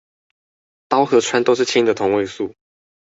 [0.89, 2.55] 氘跟氚都是氫的同位素